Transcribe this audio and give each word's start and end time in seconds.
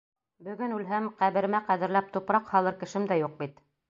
Бөгөн 0.45 0.71
үлһәм, 0.77 1.09
ҡәберемә 1.19 1.59
ҡәҙерләп 1.69 2.09
тупраҡ 2.17 2.51
һалыр 2.53 2.79
кешем 2.83 3.07
дә 3.15 3.21
юҡ 3.23 3.39
бит. 3.45 3.63